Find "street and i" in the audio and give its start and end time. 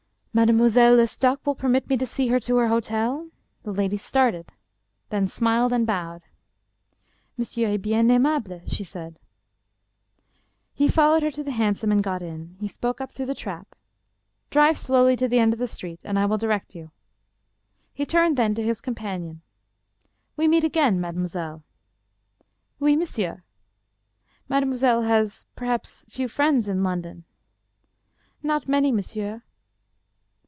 15.67-16.25